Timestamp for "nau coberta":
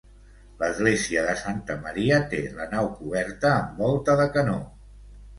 2.71-3.51